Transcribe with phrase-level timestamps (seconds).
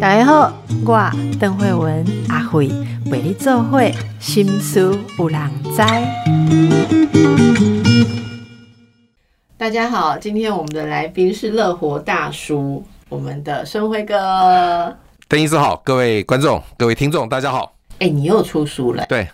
[0.00, 0.52] 大家好，
[0.84, 2.68] 我邓慧文阿慧
[3.10, 5.82] 为你做会心思有人知。
[9.56, 14.94] 大家好，今天我们的来宾是乐活大叔，我们的生辉哥。
[15.26, 17.74] 邓医师好，各位观众、各位听众，大家好。
[18.00, 19.26] 哎、你又出书了，对，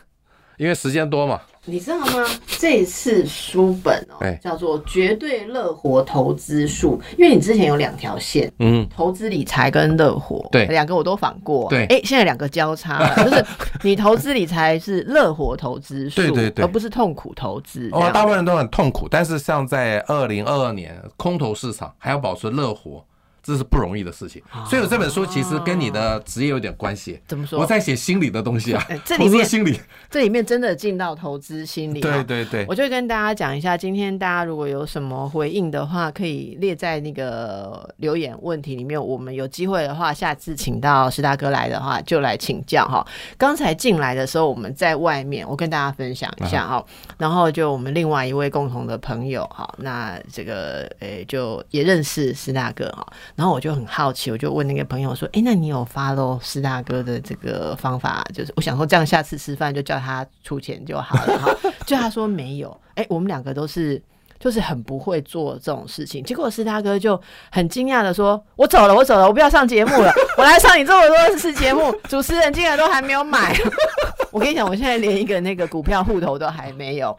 [0.57, 1.41] 因为时间多嘛，
[1.71, 2.27] 你知道吗？
[2.59, 11.69] 这一次书本哦、哎叫做《绝对乐活投资术》，因为你之前有两条线，嗯，投资理财跟乐活，对两个我都访过。
[11.69, 13.45] 对哎、现在两个交叉了， 就是
[13.83, 17.89] 你投资理财是乐活投资术，对对对而不是痛苦投资。
[17.93, 23.05] 哦，大部分人都很痛苦，但是像在二零二二年空头市场还要保持乐活，
[23.43, 24.43] 这是不容易的事情。
[24.69, 27.21] 所以我这本书其实跟你的职业有点关系。
[27.27, 27.59] 怎么说？
[27.59, 32.25] 我在写心理的东西啊哎，这里投面资心理，这里面真的进到投资心理、对。
[32.25, 39.01] 对对，我就会跟大家讲一下，今天大家如果有什么回应的话，可以列在那个留言问题里面。
[39.05, 43.05] 我们有机会的话，下次请到石大哥来的话，就来请教哈。
[43.39, 46.85] 刚才进来的时候，我们在外面，我跟大家分享一下哈。
[47.19, 53.07] 然后就我们另外一位共同的朋友哈，那这个诶、就也认识石大哥哈。
[53.41, 58.23] 然后我就很好奇，我就问那个朋友说：“哎，那你有 follow 石大哥的这个方法？
[58.35, 64.03] 就是我想说，这样下次吃饭就叫他出钱就好了哈。” 就他说没有，哎、我们两个都是。
[64.39, 73.55] 就是很不会做这种事情，结果师大哥就很惊讶的说：“我走了，我走了，我不要上节目了，我来上你这么多次节目，主持人竟然都还没有买。
[74.33, 77.15] 我跟你讲，我现在连一个那个股票户头都还没有。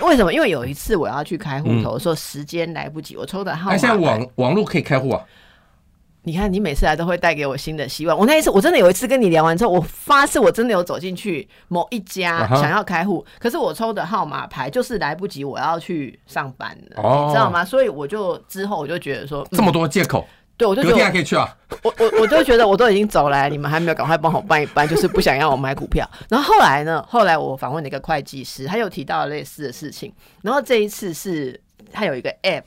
[0.00, 0.32] 为什么？
[0.32, 5.22] 因为有一次我要去开户头的时间来不及，我抽的号码哎，现在网网络可以开户啊，
[6.24, 8.16] 你看，你每次来都会带给我新的希望。
[8.16, 17.64] 我那一次，我真的有一次跟你聊完之后，我发誓我真的有走进去某一家想要开户，可是我抽的号码牌就是来不及，我要去上班了，哦你知道吗？
[17.64, 20.24] 所以我就之后我就觉得说，嗯这么多借口，
[20.56, 21.56] 对我就隔天还可以去啊。
[21.82, 26.08] 我我我就觉得我都已经走来，你们还没有赶快帮我办一办，就是不想要我买股票。
[26.28, 30.12] 然后后来呢，后来我访问了一个会计师，他又提到类似的事情。
[30.42, 31.60] 然后这一次是
[31.92, 32.62] 他有一个 app，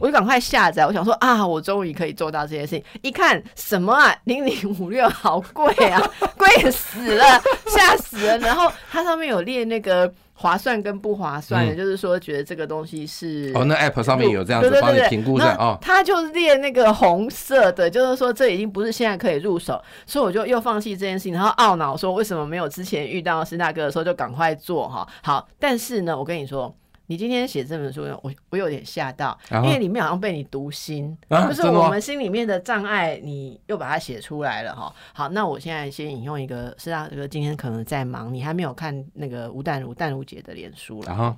[0.00, 2.84] 我就赶快下载，我想说啊，我终于可以做到这件事情。
[3.02, 6.02] 一看什么啊，零零五六好贵啊，
[6.36, 7.24] 贵死了，
[7.66, 8.38] 吓死了。
[8.38, 15.78] 然后它上面有列那个划算跟不划算的，嗯就是说觉得这个东西是哦，那 app 上面有这样子帮你评估的那哦。
[15.80, 25.06] 他就列那个红色的，就是说这已经不是现在可以入手，所以我就又放弃这件事情，然后懊恼说为什么没有之前遇到是大哥的时候就赶快做哈。
[25.22, 26.74] 好，但是呢，我跟你说。
[27.08, 34.92] 你今天写这本书，我我有点吓到，因为里面好像被你读心，就是我们心里面的障碍，你又把它写出来了哈。
[35.12, 41.06] 好，那我现在先引用一个施大哥今天可能在忙，你还没有看那个吴淡如淡如姐的脸书了。
[41.06, 41.36] 然后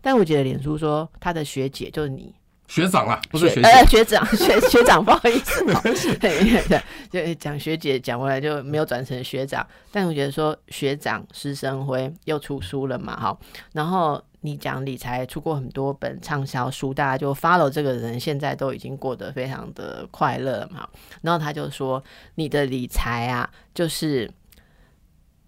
[0.00, 2.34] 淡如姐的脸书说，她的学姐就是你，
[2.66, 5.80] 学长啦，不是学呃姐，学长学学长，不好意思哦，
[6.18, 13.38] 对对，讲学姐讲回来就没有转成学长，但我觉得说学长施生辉又出书了嘛，哈，
[13.72, 20.88] 然后你讲理财出过很多本畅销书，大家就 follow 这个人，现在都已经过得非常的快乐了嘛，
[21.20, 22.02] 然后他就说
[22.36, 24.30] 你的理财啊，就是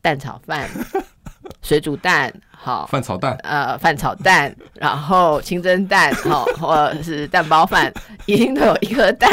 [0.01, 0.69] 蛋炒饭、
[1.63, 7.93] 水煮蛋，好，饭炒蛋，呃饭炒蛋，然后清蒸蛋，好、或者是蛋包饭，
[8.27, 9.31] 一定都有一颗蛋，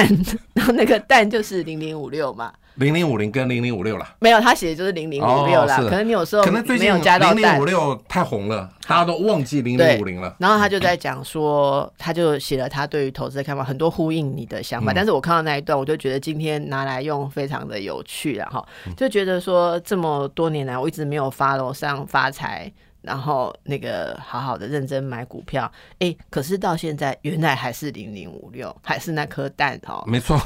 [0.53, 2.53] 然后那个蛋就是零零五六嘛。
[2.79, 4.15] 零零五零跟零零五六啦。
[4.19, 5.77] 没有，他写的就是零零五六啦。
[5.77, 10.33] 可能你有时候可能最近没有加到蛋零零五，六太红了，大家都忘记零对零五零了。
[10.39, 14.91] 然后他就在讲说，他就写了他对于投资的看法，很多呼应你的想法。
[14.91, 22.71] 嗯但是我看到那一段，我就觉得今天拿来用非常的有趣了哈，嗯就觉得说这么多年来我一直没有 follow 上发财。
[23.09, 30.03] 然后那个好好的认真买股票，哎，可是到现在原来还是零零五六，还是那颗蛋哦。
[30.05, 30.39] 没错，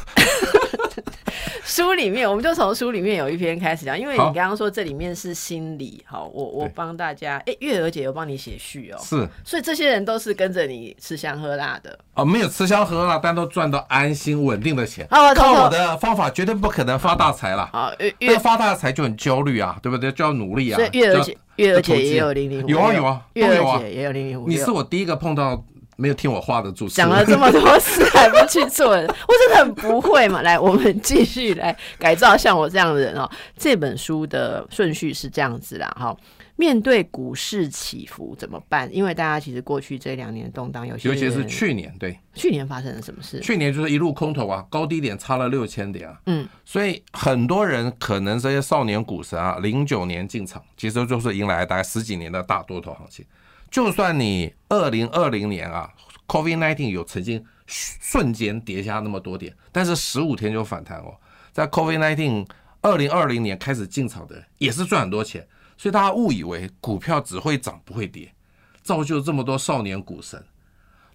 [1.65, 11.99] 书里面，我们就从书里面有一篇开始讲，因为你好刚刚说这里面是心理，好，我我对帮大家，哎，月娥姐有帮你写序哦，是所以这些人都是跟着你吃香喝辣的。
[12.13, 15.05] 哦，没有吃香喝辣，但都赚到安心稳定的钱。
[15.11, 17.69] 好，我偷偷靠我的方法绝对不可能发大财啦。
[17.73, 20.09] 好月那月，发大财就很焦虑啊，对不对？
[20.13, 20.77] 就要努力啊。
[20.77, 24.47] 所以月娥姐就月儿姐也有零零五，有啊有啊月都有啊娥姐也有零零五。
[24.47, 25.63] 你是我第一个碰到
[25.95, 27.07] 没有听我话的主持人。
[27.07, 30.41] 讲了这么多次还不去做人，我真的很不会嘛。
[30.41, 33.29] 来，我们继续来改造像我这样的人哦。
[33.57, 36.15] 这本书的顺序是这样子啦，哈。
[36.63, 38.89] 面对股市起伏怎么办？
[38.95, 43.41] 因为大家其实过去这两年动荡，有些尤其是去年，对，去年发生了什么事？
[43.41, 53.25] 去年就是一路空头啊，高低点差了六千点啊，嗯，所以很多人可能这些少年股神啊，零九年进场，其实就是迎来大概十几年的大多头行情。
[53.69, 55.91] 就算你二零二零年啊
[56.27, 61.13] ，COVID nineteen 有曾经瞬间跌下那么多点，但是十五天就反弹哦。
[61.51, 62.47] 在 COVID nineteen
[62.79, 65.45] 二零二零年开始进场的人也是赚很多钱，
[65.77, 68.33] 所以大家误以为股票只会涨不会跌，
[68.81, 70.43] 造就这么多少年股神。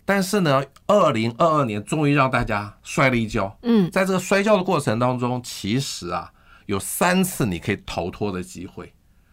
[0.04, 3.58] 但是呢，二零二二年终于让大家摔了一跤。
[3.62, 6.32] 嗯，在这个摔跤的过程当中，其实啊
[6.64, 8.90] 有三次你可以逃脱的机会，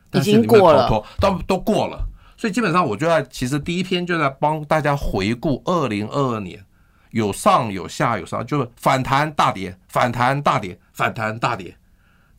[0.09, 2.05] 但是你没有逃脱，都都过了。
[2.37, 6.65] 所以基本上，我觉得其实第一篇就在帮大家回顾二零二二年，
[7.11, 11.77] 有上有下有上，就是反弹大跌，反弹大跌，反弹大跌，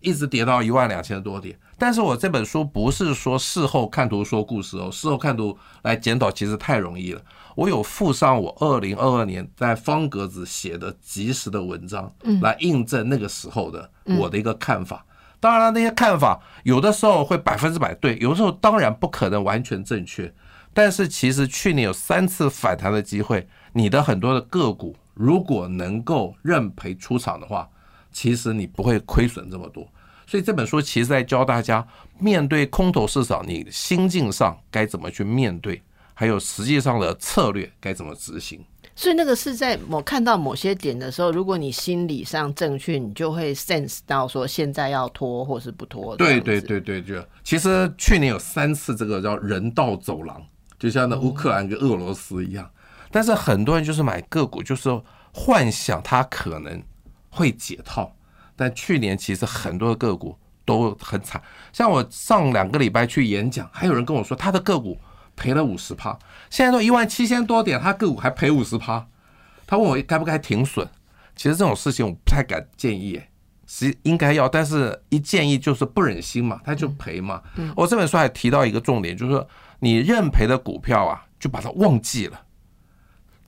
[0.00, 1.58] 一直跌到一万两千多点。
[1.78, 7.20] 但是我这本书不是说事后看图说故事哦，事后看图来检讨其实太容易了。
[7.54, 15.04] 我有附上我二零二二年在方格子写的及时的文章，来印证那个时候的我的一个看法。
[15.38, 20.32] 当然了，那些看法有的时候会百分之百对，有的时候当然不可能完全正确。
[20.72, 27.68] 但是其实去年有三次反弹的机会，你的很多的个股如果能够认赔出场的话，
[28.12, 29.86] 其实你不会亏损这么多。
[30.26, 31.86] 所以这本书其实在教大家
[32.18, 35.80] 面对空头市场，你心境上该怎么去面对，
[36.14, 38.64] 还有实际上的策略该怎么执行。
[38.98, 46.16] 所以那个是在某看到某些点的时候，如果你心理上正确，你就会 sense 到说现在要拖或是不拖。
[46.16, 47.14] 对对，对对，就
[47.44, 50.42] 其实去年有三次这个叫人道走廊，
[50.78, 52.70] 就像那乌克兰跟俄罗斯一样。
[53.10, 54.88] 但是很多人就是买个股，就是
[55.30, 56.82] 幻想它可能
[57.28, 58.15] 会解套，
[58.56, 61.40] 但去年其实很多的个股都很惨。
[61.72, 64.98] 像我上两个礼拜去演讲，还有人跟我说他的个股
[65.36, 66.18] 赔了五十趴，
[66.50, 69.06] 现在都一万七千多点，他个股还赔五十趴。
[69.66, 70.88] 他问我该不该停损，
[71.34, 73.28] 其实这种事情我不太敢建议，哎，
[73.66, 77.42] 是应该要，但是一建议就是不忍心嘛，他就赔嘛。
[77.74, 79.48] 我这本书还提到一个重点，就是说
[79.80, 82.40] 你认赔的股票啊，就把它忘记了，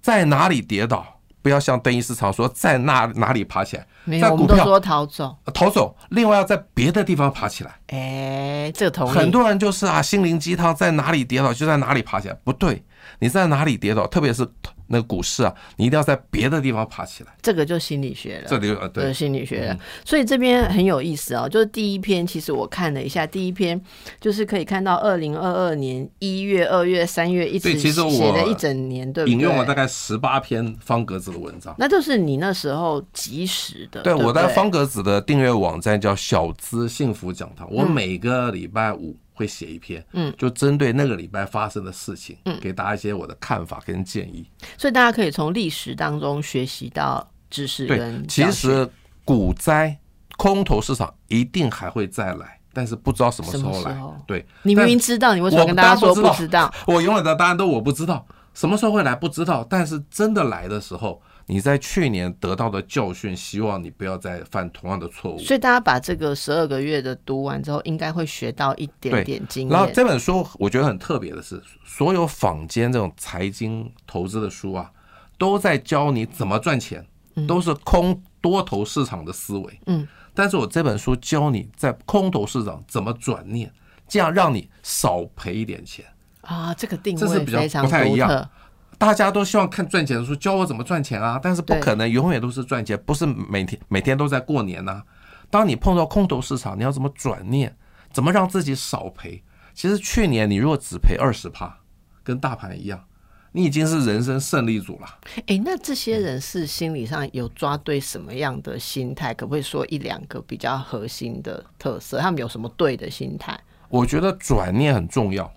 [0.01, 3.87] 在哪里跌倒，不要像邓医师常说在那哪里爬起来，
[4.21, 5.37] 在股票说逃走。
[5.55, 7.75] 逃走，另外要在别的地方爬起来。
[7.89, 9.07] 哎，这个。
[9.07, 12.85] 很多人就是啊，心灵鸡汤，在哪里跌倒就在哪里爬起来，不对，
[13.21, 14.47] 你在哪里跌倒，特别是
[14.89, 17.31] 那个股市啊，你一定要在别的地方爬起来。
[17.41, 18.45] 这个就心理学了。
[18.49, 21.49] 这里呃对对，心理学的，所以这边很有意思哦。
[21.49, 23.81] 就是第一篇，其实我看了一下，第一篇
[24.21, 29.33] 就是可以看到二零二二年一月、二月、三月一直对其实我写了一整年，对不对？
[29.33, 31.75] 引用了大概十八篇方格子的文章。
[31.79, 34.03] 那就是你那时候及时的。
[34.03, 44.45] 对，不我在方格子的订阅网站叫小资幸福讲堂，我每个礼拜五会写一篇，嗯，就针对那个礼拜发生的事情，嗯，给大家一些我的看法跟建议。
[44.77, 48.89] 所以大家可以从历史当中学习到知识对，其实
[49.25, 49.97] 股灾、
[50.37, 53.97] 空头市场一定还会再来，但是不知道什么时候来。
[54.27, 56.75] 对，你明明知道，你为什么跟大家说不知知道？
[56.89, 65.39] 我永远的答案都我不知道，什么时候会来不知道，但是真的来的时候，你在去年得到的教训，希望你不要再犯同样的错误。
[65.39, 69.91] 所以大家把这个十二个月的读完之后，应该会学到一点点经验然后。
[69.95, 74.91] 这本书我觉得很特别的是，所有坊间这种财经投资的书啊，
[75.39, 77.07] 都在教你怎么赚钱，
[77.47, 79.81] 都是空多头市场的思维。
[79.87, 83.73] 嗯，但是我这本书教你在空头市场怎么转念，
[84.07, 86.05] 这样让你少赔一点钱。
[86.43, 88.51] 啊，这个定这是比较位非常不太一样独特。
[88.99, 91.39] 大家都希望看赚钱的书，教我怎么赚钱啊！
[91.41, 95.03] 但是不可能永远都是赚钱，不是每天每天都在过年呐、
[95.49, 97.75] 当你碰到空头市场，你要怎么转念？
[98.13, 99.43] 怎么让自己少赔？
[99.73, 101.79] 其实去年你如果只赔二十趴，
[102.25, 103.05] 跟大盘一样，
[103.53, 105.07] 你已经是人生胜利组了。
[105.47, 109.33] 哎，那这些人是心理上有抓对什么样的心态？
[109.33, 112.19] 可不可以说一两个比较核心的特色？
[112.19, 113.57] 他们有什么对的心态？
[113.89, 115.53] 我觉得转念很重要，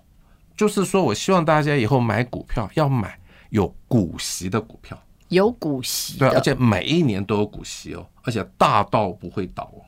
[0.56, 3.18] 就是说我希望大家以后买股票要买
[3.52, 9.84] 有股息的股票，有股息对，而，且每一年都有股息哦，而且大到不会倒哦。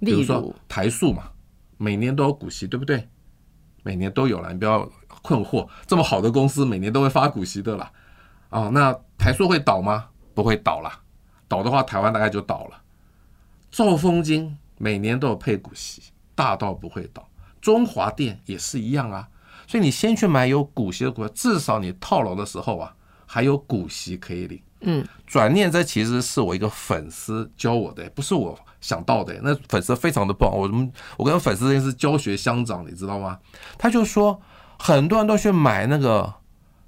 [0.00, 1.30] 比例如说台塑嘛，
[1.78, 3.08] 每年都有股息，对不对？
[3.82, 4.86] 每年都有了，你不要
[5.22, 7.90] 困惑，这么好的公司每年都会发股息的啦。
[8.50, 10.08] 啊、那台塑会倒吗？
[10.34, 11.00] 不会倒啦，
[11.48, 12.82] 倒的话台湾大概就倒了。
[13.70, 16.02] 兆丰金每年都有配股息，
[16.34, 17.26] 大到不会倒。
[17.62, 19.26] 中华电也是一样啊，
[19.70, 22.92] 所以你先去买有股息的股票，至少你套牢的时候啊，
[23.24, 24.60] 还有股息可以领。
[24.80, 29.38] 嗯，转念这其实是我一个粉丝教我的，不是我想到的。
[29.44, 33.38] 那粉丝非常的棒，我们我跟粉丝之间是教学相长，你知道吗？
[33.78, 34.42] 他就说
[34.76, 36.34] 很多人都去买那个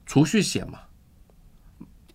[0.04, 0.80] 储蓄险嘛，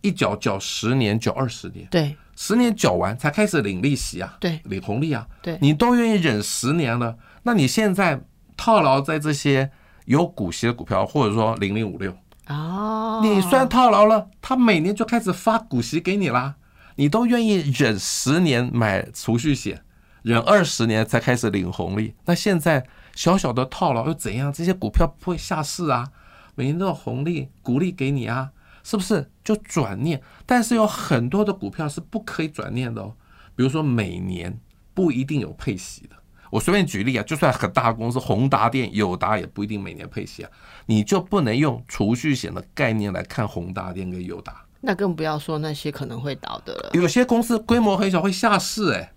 [0.01, 8.21] 一缴缴十年，缴二十年，对十年缴完才开始领利息啊，对领红利啊，对你都愿意忍十年了，那你现在
[8.57, 9.71] 套牢在这些
[10.07, 12.15] 有股息的股票，或者说零零五六，
[12.47, 16.55] 哦，你虽然套牢了，他每年就开始发股息给你啦，
[16.95, 19.83] 你都愿意忍十年买储蓄险，
[20.21, 22.15] 忍二十年才开始领红利。
[22.23, 24.51] 那现在小小的套牢又怎样？
[24.51, 26.07] 这些股票不会下市啊，
[26.55, 28.51] 每年都有红利股利给你啊，
[28.83, 29.29] 是不是？
[29.43, 33.13] 就转念，但是有很多的股票是不可以转念的哦，
[33.57, 34.57] 比如说每年
[34.93, 36.15] 不一定有配息的。
[36.49, 40.51] 我随便举例啊，就算很大的公司，宏达电、友达也不一定每年配息啊，
[40.85, 44.65] 你就不能用储蓄险的概念来看宏达电跟友达。
[44.81, 46.91] 那更不要说那些可能会倒的了。
[46.93, 49.13] 有些公司规模很小会下市哎、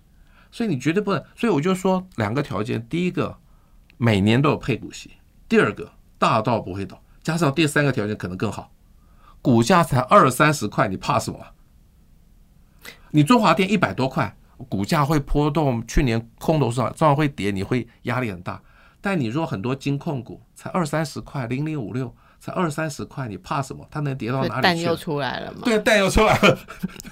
[0.51, 1.23] 所以你绝对不能。
[1.35, 3.37] 所以我就说两个条件：第一个，
[3.97, 5.09] 每年都有配股息；
[5.47, 7.01] 第二个，大到不会倒。
[7.21, 8.71] 加上第三个条件可能更好，
[9.41, 11.53] 股价才二三十块，你怕什么啊？
[13.11, 18.61] 你中华电一百多块，股价会波动，去年空头市场照样会跌，你会压力很大。
[18.99, 23.85] 但你若很多金控股才二三十块，零零五六才二三十块，你怕什么？
[23.89, 24.95] 它能跌到哪里去了？
[24.95, 25.61] 出来了嘛？
[25.63, 26.57] 对，蛋又出来了。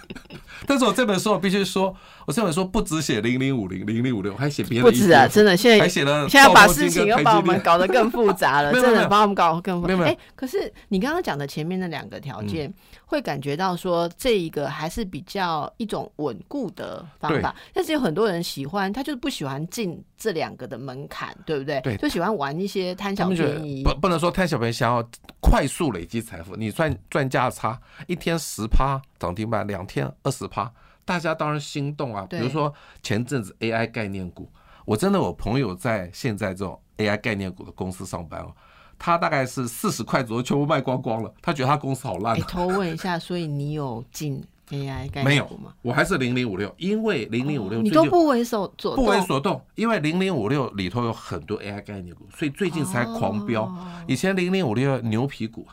[0.68, 1.96] 但是我这本书我必须说，
[2.30, 10.04] 我这本书不止写零零五零、零零五六，还写别的不止啊，真的，现在还写了现在把事情又 把我们搞得更复杂了，真的把我们搞得更复杂。
[10.04, 12.72] 哎，可是你刚刚讲的前面那两个条嗯件，
[13.04, 21.82] 会感觉到说这一个还是比较一种稳固的方法，但是有很多人喜欢，他就是不喜欢进这两个的门槛，对不对？
[21.82, 23.82] 对就喜欢玩一些贪小便宜。
[23.84, 25.04] 不不能说贪小便宜，想要
[25.40, 30.72] 快速累积财富，你赚赚价差，一天十趴涨停板，两天二十趴，
[31.10, 32.28] 大家当然心动啊。
[32.30, 34.48] 比如说前阵子 AI 概念股，
[34.86, 38.54] 我真的我朋友在现在这种 AI 概念股的公司上班哦，
[39.00, 42.46] 他大概是四十块左右全部卖光光了，他觉得他公司好烂哎，啊。
[42.48, 45.74] 偷问一下，所以你有进 AI 概 没有念股吗？
[45.82, 53.64] 我还是零零五六，因为零零五六哦你都不为所所不为所动，因为零零五六里头有很多 AI 概念股，所以最近才狂飙。
[53.64, 53.76] 哦
[54.06, 55.66] 以前零零五六牛皮股，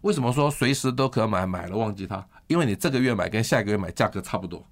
[0.00, 1.46] 为什么说随时都可买？
[1.46, 4.62] 买了忘记它，因为你这个月买跟下个月买价格差不多。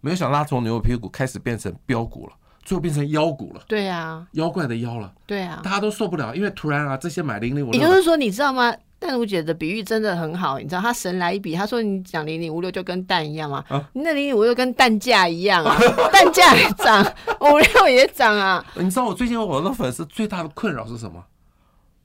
[0.00, 5.60] 没有想到它从牛皮股开始变成标股了，最后变成妖股了，对啊，妖怪的妖了，对啊。
[5.64, 8.72] 大家都受不了，因为突然啊，这些买零零五六也就是说，你知道吗？
[8.98, 15.76] 淡如姐的比喻真的很好，你知道她神来一笔，她说你讲零零五六就跟蛋一样嘛，啊你那零零五六跟蛋价一样啊，
[16.12, 17.04] 蛋价也涨，
[17.40, 21.24] 五六也涨啊，你知道我最近我的粉丝最大的困扰是什么？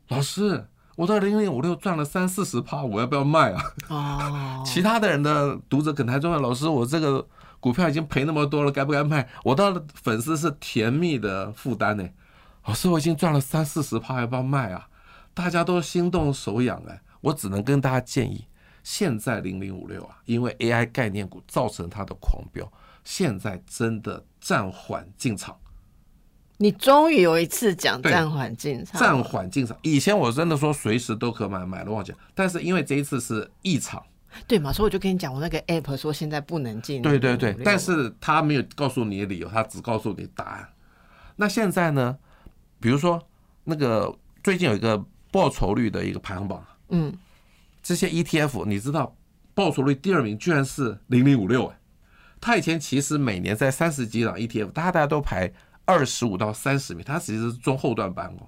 [0.07, 0.65] 老师，
[1.01, 3.73] 我到零零五六赚了三四十趴，我要不要卖啊？
[3.89, 7.27] 哦， 其他的人的读者可能还问老师，我这个
[7.59, 9.27] 股票已经赔那么多了，该不该卖？
[9.43, 12.07] 我的粉丝是甜蜜的负担呢。
[12.65, 14.89] 老师，我已经赚了三四十趴，要不要卖啊？
[15.33, 18.45] 大家都心动手痒哎，我只能跟大家建议，
[18.83, 22.71] 现在零零五六啊，因为 AI 概念股造成它的狂飙，
[23.03, 25.57] 现在真的暂缓进场。
[26.61, 29.75] 你终于有一次讲对暂缓进场，暂缓进场。
[29.81, 32.17] 以前我真的说随时都可买，买了忘记了。
[32.35, 33.99] 但是因为这一次是异常，
[34.47, 34.71] 对嘛？
[34.71, 40.69] 所以我就跟你讲，我那个 app 说现在不能进，对对对，但是他没有告诉你的理由，他只告诉你答案。
[41.35, 42.15] 那现在呢？
[42.79, 43.19] 比如说
[43.63, 47.11] 那个最近有一个报酬率的一个排行榜，嗯，
[47.81, 49.15] 这些 ETF 你知道
[49.55, 51.79] 报酬率第二名居然是零零五六哎，
[52.39, 55.51] 他以前其实每年在三十几档 ETF，大家大家都排
[55.91, 58.47] 二十五到三十名，它其实是中后段班哦。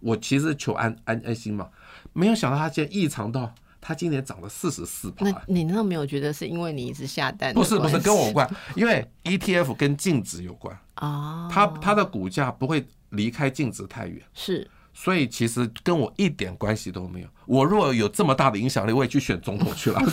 [0.00, 1.68] 我其实求安安安心嘛，
[2.12, 5.42] 没有想到它竟然异常到它今年涨了四十四趴那。
[5.46, 11.48] 你难道没有觉得是因为你一直下单不是不是跟我无关，因为 ETF 跟净值有关，啊？
[11.50, 17.28] 它它的股价不会离开净值太远，是所以其实跟我一点关系都没有。
[17.46, 20.00] 我如果有这么大的影响力，我也去选总统去了。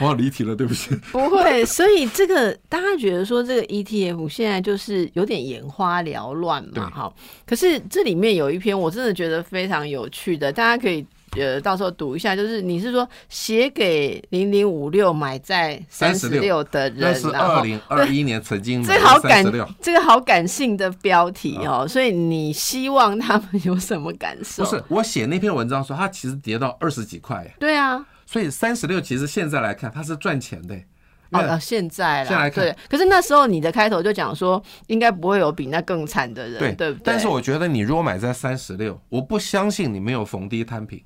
[0.00, 0.94] 我好离题了，对不起。
[1.10, 7.12] 不会，所以这个大家觉得说这个 ETF 现在就是有点眼花缭乱嘛，哈。
[7.46, 11.04] 可是这里面有一篇我真的觉得非常有趣的，大家可以
[11.36, 19.44] 呃到时候读一下，就是你是说写给零零五六买在三十六的人，那是二零二一年 曾经这个好感
[19.80, 24.64] 这个好感性的标题哦，所以你希望他们有什么感受？
[24.64, 30.74] 不是我写那篇文章说它其实跌到二十几块，对啊，所以三十六其实现在来看它是赚钱的。
[30.74, 32.76] 因为哦，呃现在来看对。
[32.88, 37.02] 可是那时候你的开头就讲说，应该不会有比那更惨的人，对对不对？
[37.04, 41.02] 但是我觉得你如果买在三十六，我不相信你没有逢低摊平，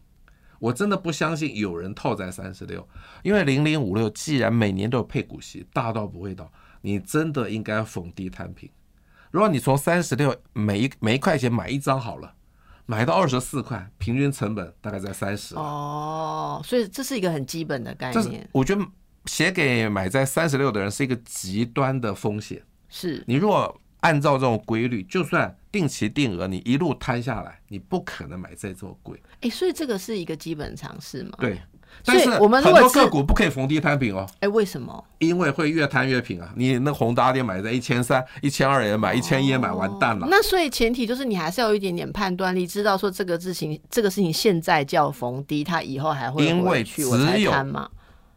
[0.58, 2.88] 我真的不相信有人套在三十六，
[3.22, 8.68] 因为零零五六既然每年都有配股息，大到不会倒，你真的应该逢低摊平。
[9.30, 12.34] 如果你从三十六每一每一块钱买一张好了，
[12.86, 15.54] 买到二十四块，平均成本大概在三十。
[15.56, 18.86] 哦，所以这是一个很基本的概念，我觉得
[19.26, 22.62] 写给买在三十六的人是一个极端的风险。
[22.88, 29.20] 是你如果按照这种规律，就算定期定额，你一路摊下来，你不可能买在这么贵。
[29.40, 31.32] 哎，所以这个是一个基本常识嘛？
[31.38, 31.60] 对，
[32.06, 35.04] 但是我们很多个股不可以逢低摊平哦，哎，为什么？
[35.18, 36.52] 因为会越摊越平啊。
[36.56, 40.26] 你那宏达电买在一千三、一千二也买，一千一也买，完蛋了。
[40.30, 47.52] 那所以前提就是你还是要有一点点判断力，知道说这个事情，这个事情现在叫逢低，它以后还会因为只有。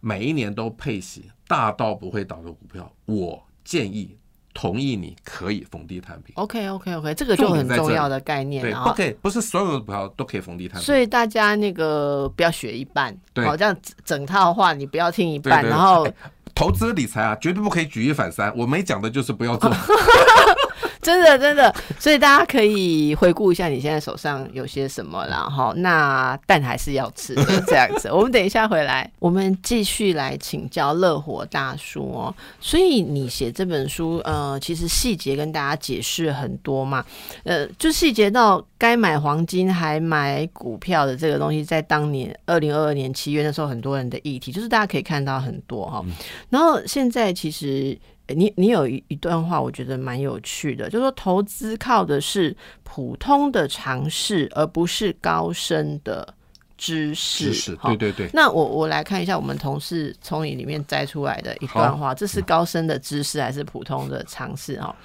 [0.02, 4.18] 每一年都配息，大到不会倒的股票，我建议
[4.62, 6.34] 同意你可以逢低摊平。
[6.36, 8.89] OK OK OK，这个就很重要的概念对，了哈。
[8.89, 10.86] 不可以，不是所有的股票都可以逢低摊平。
[10.86, 16.13] 所以大家那个不要学一半，对好，这样整整套话你不要听一半，对对然后哎
[16.54, 18.54] 投资理财啊，绝对不可以举一反三。
[18.54, 19.72] 我没讲的就是不要做。
[21.01, 25.74] 真的真的，所以大家可以回顾一下你现在手上有些什么啦，哈。
[25.77, 28.10] 那蛋还是要吃的，这样子。
[28.12, 32.36] 我们等一下回来，我们继续来请教乐活大叔哦。
[32.60, 37.06] 所以你写这本书，呃，其实细节跟大家解释很多嘛，
[37.44, 46.03] 呃，就细节到该买黄金还买股票的这个东西，在当年二零二二年七月那时候，很多人的议题，就是大家可以看到很多哈。
[46.50, 47.98] 然后现在其实。
[48.36, 56.33] 你你有一一段话，我觉得蛮有趣的，就说投资靠的是普通的尝试，而不是高深的
[56.77, 57.45] 知识。
[57.45, 64.79] 知识，对对对，那我我来看一下我们同事从你里面摘出来的一段话，这是高深的知识还是普通的尝试？
[64.79, 64.95] 哈，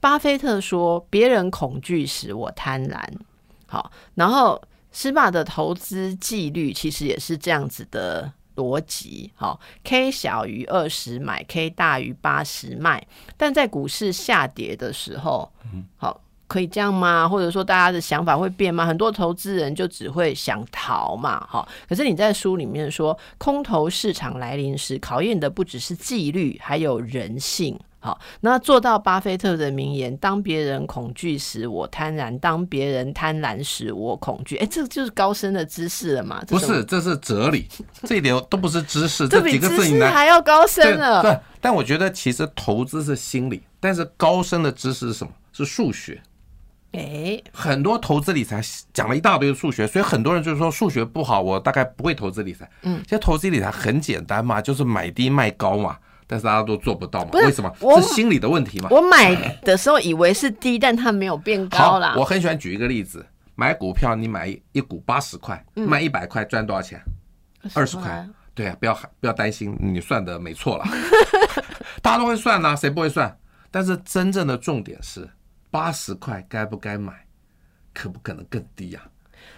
[0.00, 3.00] 巴菲特说：“别人恐惧时，我贪婪。”
[3.66, 4.60] 好，然后
[4.92, 8.32] 施霸的投资纪律其实也是这样子的。
[8.56, 13.06] 逻辑好，K 小于二十买，K 大于八十卖。
[13.36, 15.50] 但在股市下跌的时候，
[15.96, 17.28] 好，可以这样吗？
[17.28, 18.86] 或者说大家的想法会变吗？
[18.86, 21.66] 很多投资人就只会想逃嘛，哈。
[21.88, 27.78] 可是你在书里面说，空头市场来临时，考验的不只是纪律，还有人性。
[28.04, 36.44] 好，那做到巴菲特的名言：“当别人恐惧时，我贪婪；当别人贪婪时，我恐惧。”哎，这就是高深的知识了嘛？
[36.46, 37.66] 不是，这是哲理，
[38.02, 39.98] 这一点都不是知识， 这比几个字你。
[40.02, 41.22] 还要高深了。
[41.22, 45.32] 对，但我觉得其实投资是心理，但是高深的知识是什么？
[45.54, 46.20] 是数学。
[46.92, 48.60] 哎，很多投资理财
[48.92, 52.70] 讲了一大堆数学，所以很多人就是说数学不好，我大概不会投资理财。
[52.82, 57.72] 嗯，其实投资理财很简单嘛，就是买低卖高嘛，但是大家都做不到嘛，为什么？
[58.00, 58.88] 是心理的问题嘛。
[58.90, 62.14] 我买的时候以为是低，但它没有变高好啦，。
[62.16, 67.00] 我很喜欢举一个例子，买股票你买一股八十块，嗯卖一百块赚多少钱？
[67.74, 68.26] 二十块。
[68.54, 70.84] 对啊，不要不要担心，你算的没错了，
[72.00, 73.36] 大家都会算呐、谁不会算？
[73.70, 75.28] 但是真正的重点是，
[75.72, 77.12] 八十块该不该买，
[77.92, 79.13] 可不可能更低呀、一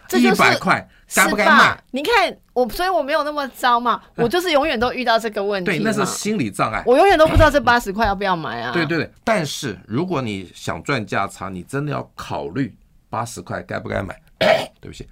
[0.09, 1.85] 这一百块该不该是吧卖？？
[1.91, 6.83] 你看我，所以我没有那么糟嘛，我就是永远都遇到这个问题对，那是心理障碍。
[6.87, 8.73] 我永远都不知道这八十块要不要买啊。
[8.73, 12.77] 对对对，但是如果你想赚价差，你真的要考虑
[13.09, 14.21] 八十块该不该买。
[14.81, 15.09] 对不起，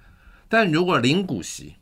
[0.47, 1.75] 但如果零股息，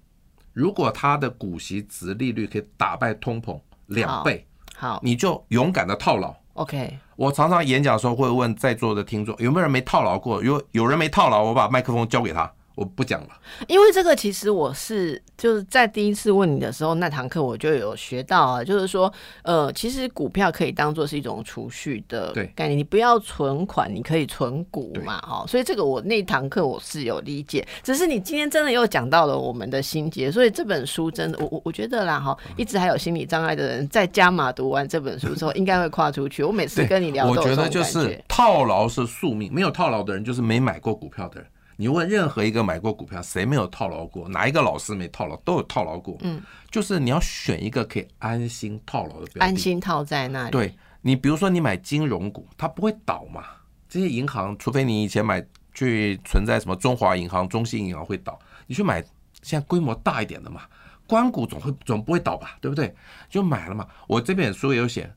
[0.53, 6.33] 如果它的股息值利率可以打败通膨两倍，好你就勇敢的套牢。
[6.53, 10.41] ，OK，我常常演讲的时候会问在座的听众，有没有人没套牢过？
[10.41, 13.29] 有有人没套牢，我把麦克风交给他，我不讲了。
[13.67, 19.11] 因为这个其实我是就是在第一次问你的时候，那堂课我就有学到啊，就是说，
[19.43, 36.43] 呃，其实股票可以当做是一种储蓄的对概念，你不要存款，你可以存股嘛，哈，所以这个我那堂课我是有理解，只是你今天真的又讲到了我们的心结，所以这本书真的，我我我觉得啦，哈，一直还有心理障碍的人，在加码读完这本书之后，应该会跨出去。
[36.43, 41.47] 我每次跟你聊，我觉得就是套牢是宿命，没有套牢的人就是没买过股票的人。
[41.75, 44.27] 你问任何一个买过股票，谁没有套牢过？
[44.29, 45.35] 哪一个老师没套牢？
[45.37, 46.17] 都有套牢过。
[46.21, 49.39] 嗯，就是你要选一个可以安心套牢的标的。
[49.41, 50.51] 安心套在那里。
[50.51, 53.43] 对你，比如说你买金融股，它不会倒嘛。
[53.89, 59.01] 这些银行，除非你以前买去存在什么中华银行、中信银行会倒，你去买
[59.41, 60.61] 现在规模大一点的嘛，
[61.05, 62.95] 关谷总会总不会倒吧，对不对？
[63.29, 63.87] 就买了嘛。
[64.07, 65.13] 我这本书也有写，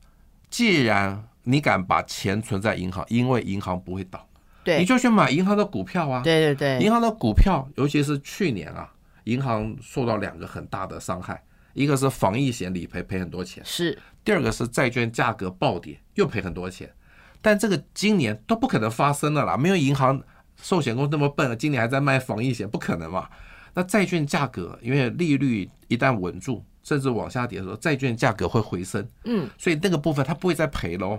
[0.49, 4.26] 既然你敢把钱存在银行，因为银行不会倒，
[4.67, 6.21] 对你就去买银行的股票啊。
[6.21, 8.91] 对对对，银行的股票，尤其是去年啊，
[9.23, 13.63] 银行受到两个很大的伤害，一个是防疫险理赔赔很多钱。
[13.65, 16.93] 是第二个是债券价格暴跌，又赔很多钱。
[17.41, 20.21] 但这个今年都不可能发生了啦，没有银行
[20.61, 23.29] 寿险公司那么笨，今年还在卖防疫险，不可能嘛？
[23.73, 31.17] 那债券价格因为利率一旦稳住，甚至往下跌的时候，债券价格会回升，嗯，所以那个部分它不会再赔喽。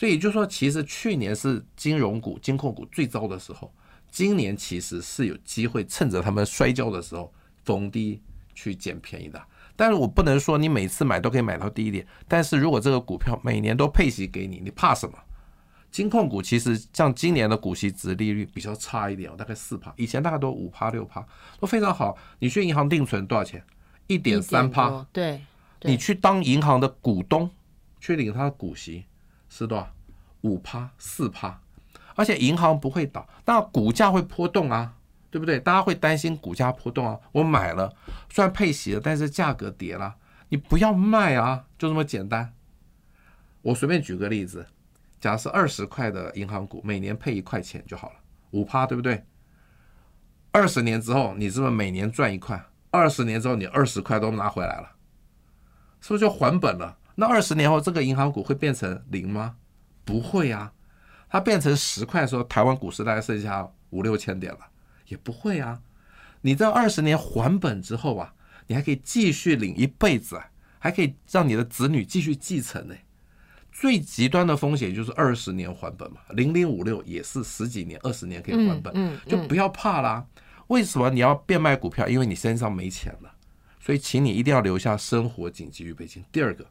[0.00, 3.70] 所以也就是说，其实去年是金融股、金控股最糟的时候，
[4.10, 7.30] 今年其实是有机会趁着他们摔跤的时候
[7.66, 8.22] 逢低
[8.54, 9.38] 去捡便宜的。
[9.76, 15.18] 但是我不能说你每次买都可以买到低点，但是如果这个股票每年都配息给你，你怕什么？
[15.90, 21.22] 金控股其实像今年的股息值利率比较差一点，大概四趴，以前大概都五趴六趴，
[21.60, 22.16] 都非常好。
[22.38, 23.62] 你去银行定存多少钱？
[24.06, 25.06] 一点三趴。
[25.12, 25.42] 对，
[25.82, 27.50] 你去当银行的股东，
[28.00, 29.04] 去领他的股息
[29.50, 29.92] 是多少？
[30.42, 31.60] 五趴四趴，
[32.14, 34.94] 而且银行不会倒，那股价会波动啊，
[35.30, 35.60] 对不对？
[35.60, 37.20] 大家会担心股价波动啊。
[37.32, 37.94] 我买了，
[38.30, 40.16] 虽然配息了，但是价格跌了，
[40.48, 42.54] 你不要卖啊，就这么简单。
[43.60, 44.66] 我随便举个例子，
[45.20, 48.16] 假设二十块的银行股，每年配一块钱就好了，
[48.52, 49.26] 五趴，对不对？
[50.52, 52.64] 二十年之后，你是不是每年赚一块？
[52.90, 54.92] 二十年之后，你二十块都拿回来了，
[56.00, 56.96] 是不是就还本了？
[57.20, 59.56] 那二十年后，这个银行股会变成零吗？
[60.06, 60.72] 不会啊，
[61.28, 64.60] 它变成十块的时候，台湾股市大概剩下五六千点了，
[65.06, 65.82] 也不会啊。
[66.40, 68.32] 你这二十年还本之后啊，
[68.68, 72.94] 你还可以继续领一辈子啊，还可以让你的子女继续继承呢。
[73.70, 80.26] 最极端的风险就是二十年还本嘛，零零五六也是十几年、二十年可以还本，嗯，就不要怕啦。
[80.68, 82.08] 为什么你要变卖股票？
[82.08, 83.30] 因为你身上没钱了，
[83.78, 86.24] 所以请你一定要留下生活紧急预备金。
[86.32, 86.66] 第二个，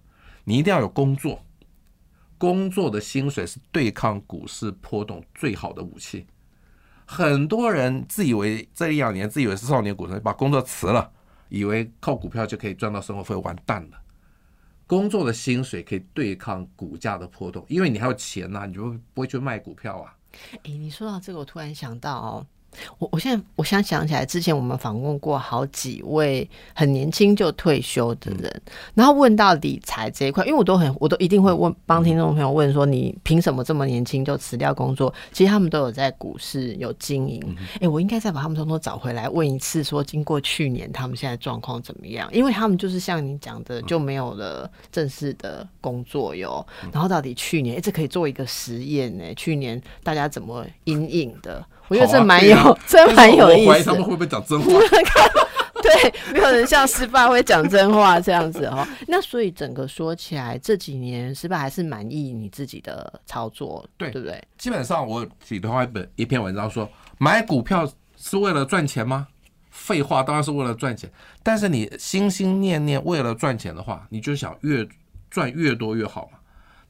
[0.49, 1.45] 你一定要有工作，
[2.39, 6.25] 工作的薪水是对抗股市波动最好的武器。
[7.05, 11.11] 很多人自以为这一两年自以为是少年股神，把工作辞了，
[11.49, 14.01] 以为靠股票就可以赚到生活费，完蛋了。
[14.87, 20.17] 工作的薪水可以对抗股价的波动，因为你还有钱呐、你就不会去卖股票啊。
[20.63, 22.47] 哎、你说到这个，我突然想到哦，
[22.97, 28.61] 我我现在我想想起来，之前我们访问过好几位很年轻就退休的人，
[28.93, 35.13] 然后问到理财这一块，因为我都很我都一定会问帮听众朋友问说，你凭什么这么年轻就辞掉工作？
[35.31, 37.43] 其实他们都有在股市有经营。
[37.81, 42.29] 哎、我应该再把他们通通找回来问一次，说经过去年他们现在状况怎么样？
[42.31, 46.65] 因为他们就是像你讲的，就没有了正式的工作哟。
[46.91, 49.33] 然后到底去年，哎、这可以做一个实验呢？
[49.35, 51.65] 去年大家怎么阴影的？
[51.89, 53.93] 我觉得这蛮有， 这蛮有意思我怀疑他。
[53.93, 54.69] 们会不会讲真话？
[55.81, 58.85] 对，没有人像失败会讲真话这样子哦。
[59.07, 64.43] 那所以整个说起来，这几年失败还是满意你自己的操作，对对不对？
[64.57, 69.27] 基本上我写的话一本一篇文章说，买股票是为了赚钱吗？
[69.71, 71.09] 废话，当然是为了赚钱。
[71.41, 74.87] 但是你心心念念为了赚钱的话，你就想越
[75.31, 76.37] 赚越多越好嘛。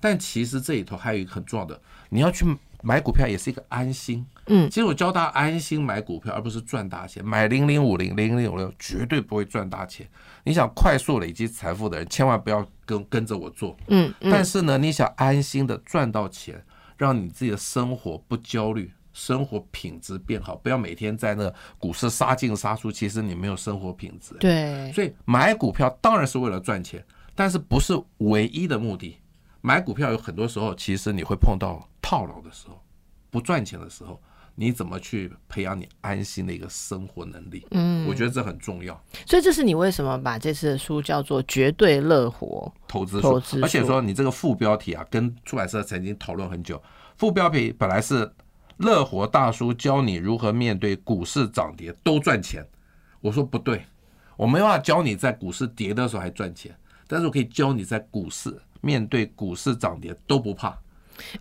[0.02, 2.44] 但其实这里头还有一个很重要的，你要去
[2.82, 4.26] 买股票也是一个安心。
[4.50, 7.24] 嗯其实我教大家安心买股票，而不是赚大钱。
[7.24, 10.06] 买零零五零、零零五六绝对不会赚大钱。
[10.44, 13.78] 你想快速累积财富的人，千万不要跟跟着我做。
[13.88, 16.64] 嗯嗯，但是呢，你想安心的赚到钱，
[16.98, 24.34] 让你自己的生活不焦虑，生活品质变好，不要每天在那股市杀进杀出，其实你没有生活品质。
[24.40, 27.04] 对，所以买股票当然是为了赚钱，
[27.36, 29.18] 但是不是唯一的目的。
[29.62, 32.82] 买股票有很多时候，其实你会碰到套牢的时候，
[33.30, 34.20] 不赚钱的时候，
[34.62, 37.66] 你怎么去培养你安心的一个生活能力？
[37.72, 39.02] 嗯，我觉得这很重要。
[39.26, 46.82] 所以这是你为什么把这次的书叫做《绝对乐活投资书投资，而且说你这个副标题啊，跟出版社曾经讨论很久。
[47.16, 48.30] 副标题本来是
[48.76, 52.68] “乐活大叔教你如何面对股市涨跌都赚钱”，
[53.22, 53.86] 我说不对，
[54.36, 56.76] 我没办法教你在股市跌的时候还赚钱，
[57.08, 60.78] 但是我可以教你在股市面对股市涨跌都不怕。”？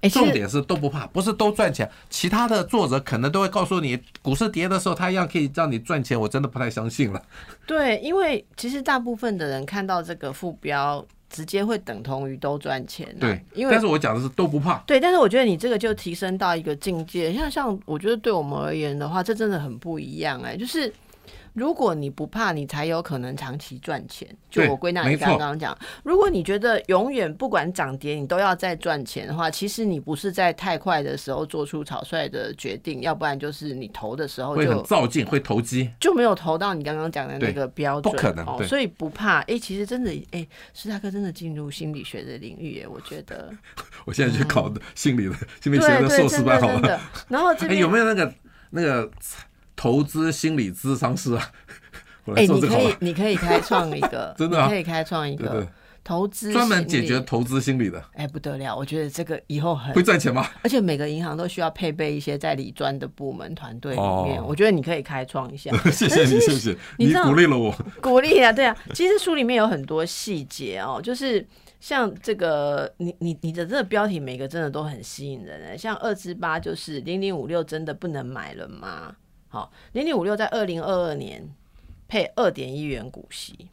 [0.01, 1.91] 哎，重点是都不怕，不是都赚钱。
[2.11, 6.19] 其他的作者可能都会告诉你，股市跌的时候，他一样可以让你赚钱。
[6.19, 7.23] 我真的不太相信了。
[7.67, 14.79] 对，因为其实大部分的人看到这个副标，直接会等同于都赚钱啊、对，因为但是我讲的是都不怕。
[14.87, 20.93] 对，但是我觉得你这个就提升到一个境界，像像我觉得对我们而言的话，这真的很不一样哎、就是
[21.53, 24.29] 如果你不怕，你才有可能长期赚钱。
[24.51, 35.91] 就我归纳你刚刚讲，如果你觉得永远不管涨跌你都要再赚钱的话，其实你不是在太快的时候做出草率的决定，要不然就是你投的时候会很就照进，会投机。
[36.01, 39.41] 就没有投到你刚刚讲的那个标准，不可能哦所以不怕。
[39.43, 43.51] 哎、其实真的，哎、施大哥真的进入心理学的领域耶，我觉得。
[44.07, 47.01] 我现在去考心理的心理学的硕士班好了。
[47.29, 48.35] 然后这 有没有那个
[48.71, 49.11] 那个
[49.79, 51.51] 投资心理咨商师啊？
[52.37, 55.69] 哎、你可以你可以开创一个 真的啊你可以开创一对对个，
[56.05, 57.19] 投资专门解决。
[57.21, 58.77] 投资心理的，哎、不得了！
[58.77, 60.47] 我觉得这个以后很会，赚钱吗？
[60.63, 67.75] 而且每个银行都需要配备一些在理专的部门团队里面，哦我觉得你可以开创一下， 谢谢你，谢谢你你鼓励了我。
[68.03, 68.77] 鼓励啊，对啊。
[68.93, 71.47] 其实书里面有很多细节哦，就是
[71.81, 79.15] 像这个，你你你的这个标题每个真的都很吸引人哎，像二之八就是零零五六真的不能买了吗？
[79.49, 81.49] 好，零零五六在二零二二年
[82.07, 83.69] 配二点一元股息，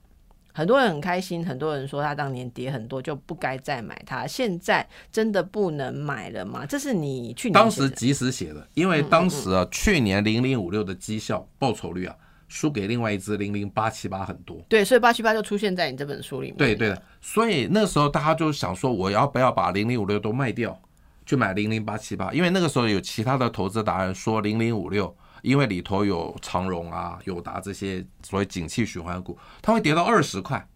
[0.53, 6.65] 很多人很开心，很多人说它当年跌很多就不该再买它，现在真的不能买了吗？
[6.65, 12.15] 这是你去年当时及时写的，因为当时啊，去年零零五六的绩效报酬率啊，
[12.47, 14.57] 输给另外一只零零八七八很多。
[14.69, 16.55] 对，所以八七八就出现在你这本书里面。
[16.57, 20.79] 对对的，所以那时候大家就想说，我要不要把零零五六都卖掉，
[21.25, 22.31] 去买零零八七八？
[22.31, 25.13] 因为那个时候有其他的投资达人说零零五六，
[25.45, 30.67] 因为里头有长荣啊、友达这些所谓景气循环股，它会跌到二十块，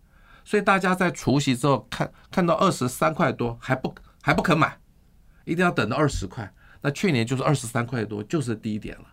[0.46, 4.80] 所以大家在除夕之后看看到二十三块多，还不还不肯买，
[5.44, 6.54] 一定要等到二十块。
[6.82, 9.06] 那去年就是二十三块多，就是低点了。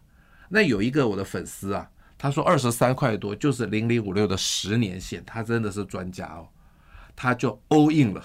[0.51, 1.89] 那有一个我的粉丝啊，
[2.19, 6.47] 他说二十三块多就是零零五六的十年线，他真的是专家哦，
[7.17, 8.23] 他就 all in 了。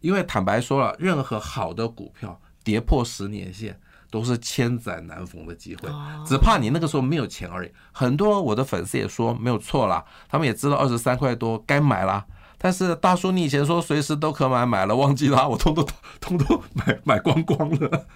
[0.00, 5.88] 因为坦白说了，任何好的股票跌破十年线都是千载难逢的机会，
[6.26, 7.70] 只怕你那个时候没有钱而已。
[7.92, 12.24] 很多我的粉丝也说没有错啦，他们也知道二十三块多该买啦。
[12.58, 15.86] 但是大叔，你以前说随时都可买，买了忘记啦，我通通
[16.20, 18.06] 通通买买光光了。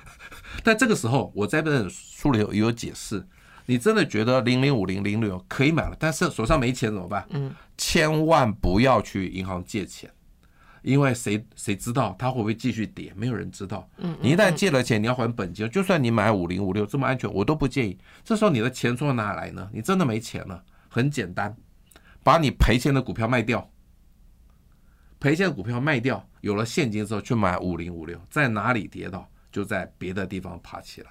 [0.64, 3.26] 但这个时候，我在这本书里有有解释，
[3.66, 7.26] 你真的觉得零零五零零六可以买了，但是手上没钱怎么办？
[7.30, 10.10] 嗯，千万不要去银行借钱，
[10.82, 13.12] 因为谁谁知道它会不会继续跌？
[13.16, 13.88] 没有人知道。
[13.98, 17.98] 嗯，你一旦借了钱，你要还本金，就算你买五零五六这么安全，我都不建议。
[18.24, 19.68] 这时候你的钱从哪来呢？
[19.72, 21.56] 你真的没钱了，很简单，
[22.22, 23.70] 把你赔钱的股票卖掉。
[25.18, 31.10] 赔钱的股票卖掉，有了现金之后去买五零五六，在哪里跌到就在别的地方爬起来。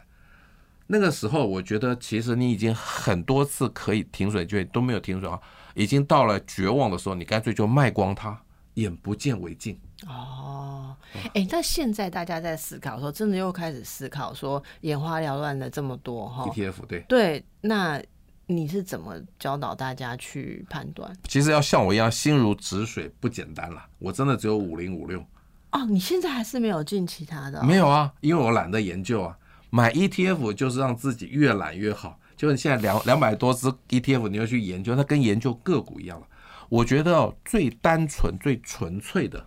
[0.87, 5.39] 那个时候，我觉得其实你已经很多次可以停损，就都没有停损啊，
[5.75, 8.41] 已经到了绝望的时候，你干脆就卖光它，
[8.79, 9.79] 眼不见为净。
[10.07, 10.95] 哦，
[11.33, 18.01] 哎，那现在大家在思考的时候，真的又开始思考说眼花缭乱的这么多哈 ETF 对对，那
[18.47, 21.13] 你是怎么教导大家去判断？
[21.27, 23.87] 其实要像我一样心如止水不简单啦。
[23.99, 25.19] 我真的只有五零五六，
[25.71, 29.37] 哦，你现在还是没有进其他的哦、没有啊，因为我懒得研究啊。
[29.71, 32.17] 买 ETF 就是让自己越懒越好。
[32.35, 36.25] 就是现在两两百多只 ETF，你要去研究，它跟研究个股一样了。
[36.69, 39.45] 我觉得哦，最单纯、最纯粹的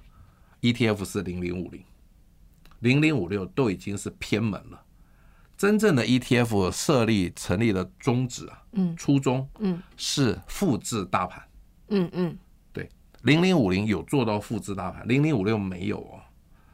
[0.61, 1.85] ETF 是零零五零，
[2.81, 4.83] 零零五六都已经是偏门了。
[5.57, 11.43] 真正的 ETF 设立成立的宗旨啊，嗯初衷，嗯是复制大盘。
[11.89, 12.37] 嗯嗯，
[13.23, 16.19] 零零五零有做到复制大盘，零零五六没有哦，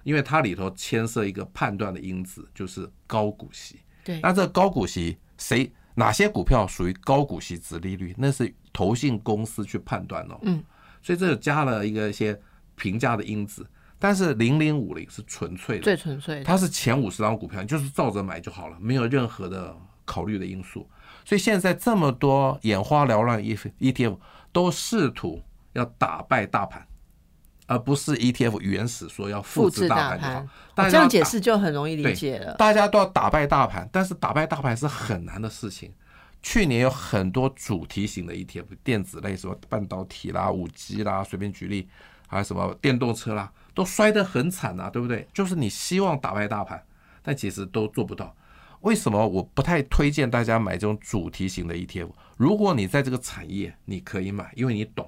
[0.03, 3.81] 因为它里头牵涉一个判断的因子，就是高股息。
[4.03, 8.15] 对，那这高股息谁哪些股票属于高股息值利率？
[8.17, 10.38] 那是投信公司去判断哦。
[10.43, 10.62] 嗯，
[11.03, 12.41] 所以这就加了一个一些
[12.77, 13.67] 评价的因子。
[13.99, 16.45] 但是零零五零是纯粹的，最纯粹的。
[16.45, 20.88] 它是前五十张股票，你就是照着买就好了，没有任何的考虑的因素。
[21.25, 24.17] 所以现在这么多眼花缭乱的 E ETF
[24.53, 26.87] 都试图要打败大盘，
[27.67, 30.47] 而不是 ETF 原始说要复制大大盘就好。
[30.77, 32.55] 大家哦这样解释就很容易理解了。
[32.55, 35.93] 大家都要打败大盘，但是打败大盘是很难的事情。
[36.42, 41.88] 去年有很多主题型的 ETF，电子类什么半导体啦、五 G 啦，随便举例，
[42.27, 45.27] 还有什么电动车啦，都摔得很惨啊，对不对？
[45.35, 46.83] 就是你希望打败大盘，
[47.22, 48.35] 但其实都做不到。
[48.83, 52.11] 为什么我不太推荐大家买这种主题型的 ETF？
[52.37, 55.07] 如果你在这个产业，你可以买，因为你懂；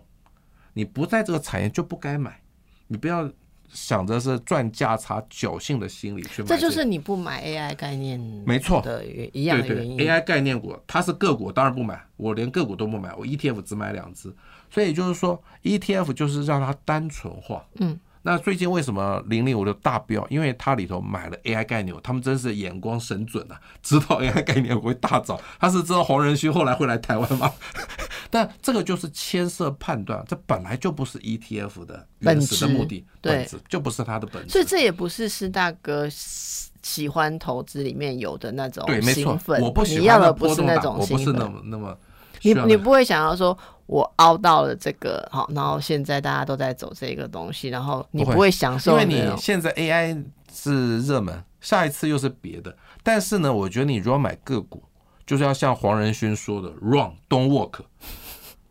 [0.73, 2.43] 你不在这个产业就不该买。
[2.89, 3.31] 你不要
[3.73, 9.99] 想着是赚价差、侥幸的心理去买些这就是你不买 AI 概念没错的一样的对对原因。
[9.99, 14.35] AI 概念股，它是个股，当然不买，我连个股都不买，我 ETF 只买两只，
[14.71, 17.65] 所以就是说，ETF 就是让它单纯化。
[17.77, 20.27] 嗯，那最近为什么零零五六大标？
[20.29, 25.39] 因为它里头买了 AI 概念，他们真是眼光神准啊，知道 AI 概念股会大涨。
[25.59, 27.51] 他是知道黄仁勋后来会来台湾吗？
[28.29, 34.51] 但这个就是牵涉判断，这本来就不是 ETF 的原始的目的，本质就不是它的本质。
[34.51, 41.19] 所以这也不是施大哥喜喜欢投资里面有的那种对，没错我不喜你要欢的不是那波动大，我不。
[41.19, 41.99] 是那么那么
[42.43, 52.77] 你你不会想要说，我凹到了这个好，然后现在大家都在走这个东西，然后你不会享受因为你现在 AI 是热门，下一次又是别的。
[53.03, 54.83] 但是呢，我觉得你如果买个股，
[55.27, 57.81] 就是要像黄仁勋说的 “run don't walk。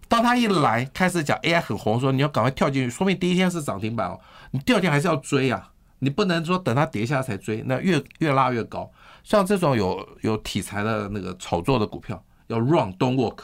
[0.07, 4.19] 当他一来开始讲 AI 很红，说你要赶快跳进去，说明第一天是涨停板哦，
[4.51, 8.89] 你第二天还是要追啊，你不能说等它跌下来才追，那越越拉越高。
[9.23, 13.41] 像这种有有题材的那个炒作的股票，要 run don't work，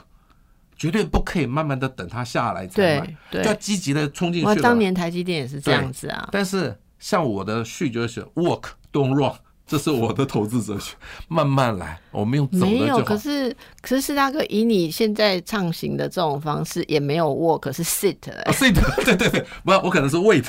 [0.76, 3.54] 绝对不可以慢慢的等它下来才买对，就要。
[3.56, 4.48] 积极的冲进去。
[4.48, 9.34] 我当年台积电也是这样子啊，但是像我的序就是 work don't run，
[9.68, 10.94] 这是我的投资哲学，
[11.28, 13.02] 慢慢来，我们用走没有。
[13.04, 20.46] 可是可是四大哥以你现在畅行的这种方式，也没有 walk，是 sit，sit， 对对对，不，我可能是 wait，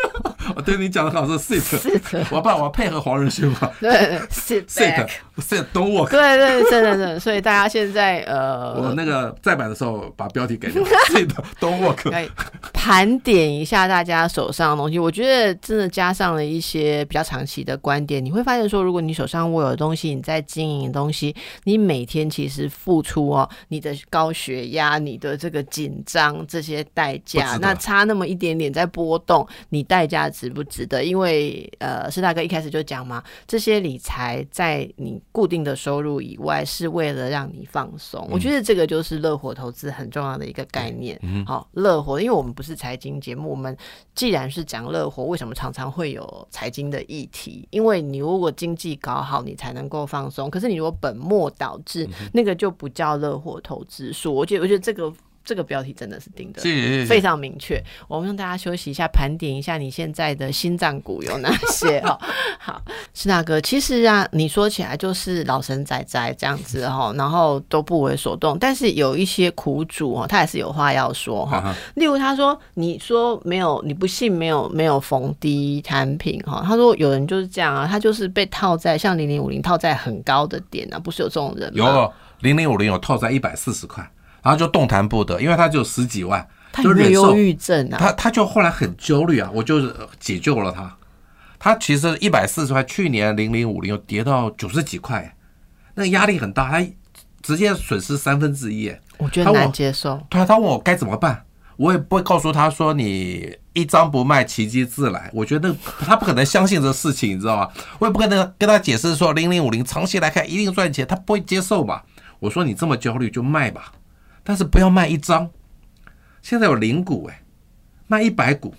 [0.64, 3.90] 对你讲的好是 sit，sit，我爸我要配合黄仁勋嘛对
[4.30, 6.08] ，sit，sit back，sit don't walk。
[6.10, 11.28] 对对，真的真的，所以大家现在呃，我那个再版的时候把标题改掉，sit
[11.60, 12.28] don't work。
[12.72, 31.04] 盘点一下大家手上的东西，我觉得真的加上了一些比较长期的观点，你会发现说，如果你手上握有的东西，你在经营的东西，你每天其实付出哦，你的高血压、你的这个紧张这些代价，那差那么一点点在波动，你代价值不值得？
[31.04, 38.28] 因为呃，施大哥一开始就讲嘛，这些理财在你固定的收入以外，是为了让你放松。
[38.30, 41.20] 我觉得这个就是乐活投资很重要的一个概念。
[41.44, 43.76] 好，乐活，因为我们不是财经节目，我们
[44.14, 47.66] 既然是讲乐活，为什么常常会有财经的议题？
[47.70, 50.50] 因为你如果经济搞好，你才能够放松。
[50.50, 54.34] 可是你如果本末倒置，那个就不叫乐活投资术。
[54.34, 55.12] 我觉得，我觉得这个
[55.46, 56.60] 这个标题真的是定的
[57.06, 57.20] 非。
[57.20, 57.82] 常明确。
[58.06, 62.18] 我们让大家休息一下，盘点一下你现在的心脏股有哪些 哈。
[62.58, 62.82] 好，
[63.14, 71.74] 是大哥，其实啊，你说起来就是老神仔仔这样子哈，然后都不为所动，但是有一些苦主哦，他也是有话要说哈。
[71.94, 76.62] 例如他说，你说没有，你不信没有没有逢低摊平哈。
[76.66, 81.84] 他说有人就是这样啊，他就是被套在像零零五零套在很高的点啊，不是有这种人吗？
[81.84, 84.08] 有零零五零有套在一百四十块，
[84.46, 87.20] 然后就动弹不得，因为他只有十几万，他有没就忍受。
[87.22, 87.98] 有忧郁症啊？
[87.98, 90.96] 他他就后来很焦虑啊，我就是呃解救了他。
[91.58, 95.34] 他其实一百四十块，去年零零五零又跌到九十几块，
[95.96, 96.86] 那个压力很大，他
[97.42, 98.88] 直接损失三分之一。
[98.88, 100.22] 哎我觉得难接受。
[100.30, 101.44] 他他问我该怎么办，
[101.76, 105.28] 我也不会告诉他说你一张不卖，奇迹自来。
[105.34, 107.68] 我觉得他不可能相信这事情，你知道吗？
[107.98, 112.04] 我也不可能跟他解释说零零五零长期来看一定赚钱，他不会接受吧？
[112.38, 113.90] 我说你这么焦虑就卖吧，
[114.46, 115.50] 但是不要卖一张。
[116.40, 117.42] 现在有零股哎，
[118.06, 118.72] 卖一百股，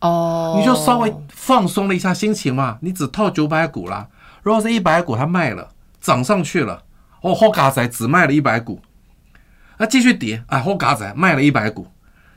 [0.00, 2.76] 哦，你就稍微放松了一下心情嘛。
[2.82, 4.06] 你只套九百股啦，
[4.42, 5.70] 如果是一百股，它卖了
[6.02, 6.82] 涨上去了，
[7.22, 8.82] 哦，后嘎仔只卖了一百股，
[9.78, 11.86] 那继续跌，啊，后嘎仔卖了一百股。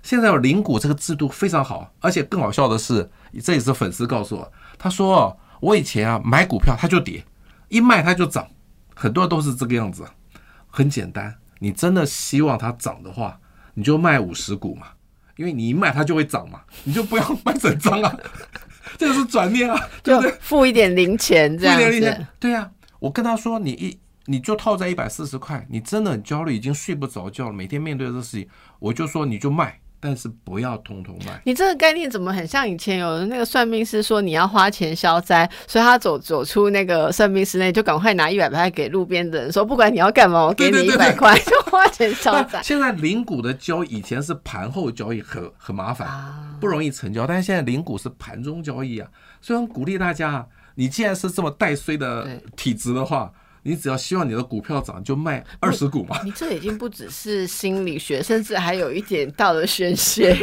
[0.01, 3.11] 现在有零股这个制度非常好，而且更好笑的是，
[3.43, 7.25] 这也是粉丝告诉我，他说哦我以前啊买股票它就跌，
[7.67, 8.47] 一卖它就涨，
[8.95, 10.05] 很多人都是这个样子。
[10.75, 13.39] 很简单，你真的希望它涨的话，
[13.75, 14.87] 你就卖五十股嘛，
[15.37, 18.13] 因为你一卖它就会涨嘛，你就不要卖整张啊，
[18.99, 20.37] 这个是转念啊，对就不对？
[20.41, 22.27] 付一点零钱这样一点零钱。
[22.37, 28.49] 对啊、我跟他说，你一你就套在一百四十块，你真的很焦虑，已经睡不着觉了，每天面对这事情，
[28.79, 31.39] 我就说你就卖，但是不要通通卖。
[31.45, 42.61] 你这个概念怎么很像以前有的那个算命师说你要花钱消灾，所以他走走出那个算命室内就赶快拿一百块给路边的人说，不管你要干嘛，我给你一百块， 就花钱消灾。
[42.61, 53.31] 现在零股的交易以前是盘后交易很很麻烦，啊，不容易成交，但是现在零股是盘中交易啊，所以很鼓励大家，你既然是这么带衰的体质的话，
[53.63, 56.21] 你只要希望你的股票涨，就卖二十股嘛。
[56.23, 60.37] 你这已经不只是心理学，甚至还有一点道德宣泄、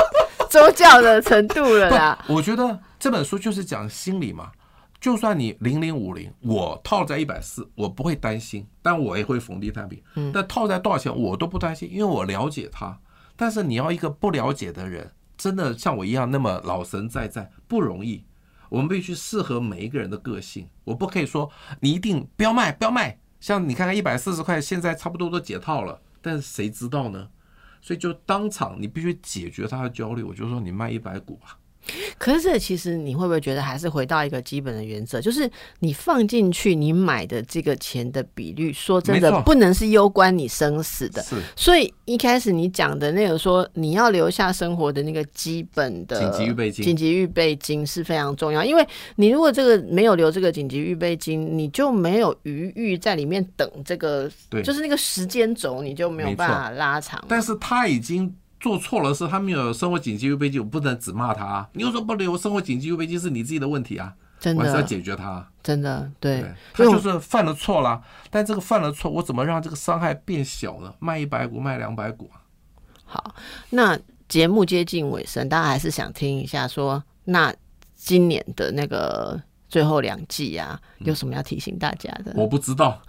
[0.48, 2.24] 宗教的程度了啦。
[2.28, 4.52] 我觉得这本书就是讲心理嘛。
[4.98, 10.02] 就算你零零五零，我套在一百四，我不会担心，但我也会逢低摊平。
[10.14, 12.98] 嗯但套在多少钱我都不担心，因为我了解它。
[13.36, 18.24] 但是你要一个不了解的人，真的像我一样那么老神在在不容易。
[18.68, 20.68] 我们必须适合每一个人的个性。
[20.84, 21.50] 我不可以说
[21.80, 23.18] 你一定不要卖，不要卖。
[23.38, 27.28] 像你看看一百四十块，现在差不多都解套了，但是谁知道呢？
[27.80, 30.22] 所以就当场你必须解决他的焦虑。
[30.22, 31.58] 我就说你卖一百股吧。
[32.18, 41.22] 可是这其实你会不会觉得还是回到一个基本的原则，就是你放进去你买的这个钱的比率，说真的不能是攸关你生死的。
[41.22, 57.22] 是所以一开始你讲的那个说你要留下生活的那个基本的紧急预备金紧急预备金是非常重要，因为你如果这个没有留这个紧急预备金，你就没有余裕在里面等这个，对就是那个时间轴你就没有办法拉长。
[57.28, 61.68] 但是他已经做错了事，他没有生活紧急预备金，我不能只骂他、啊。
[61.72, 65.50] 你有什么不留生活紧急预备金是你自己的问题啊，真我还是要，解决他啊。
[65.62, 68.00] 真的，对对，，他就是犯了错啦。
[68.30, 70.94] 但这个犯了错，我怎么让这个伤害变小呢？
[70.98, 72.40] 卖一百股，卖两百股啊。
[73.04, 73.34] 好，
[73.70, 77.54] 那节目接近尾声，大家还是想听一下说，那
[77.94, 82.32] 今年的那个最后两季啊，有什么要提醒大家的？
[82.36, 83.00] 我不知道，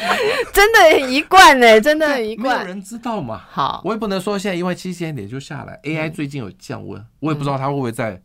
[0.52, 2.58] 真的很一贯呢、真的很一贯。
[2.58, 3.42] 没有人知道嘛。
[3.50, 8.20] 好，我也不能说现在一万七千点就下来，AI 最近有降温，我也不知道它会不会再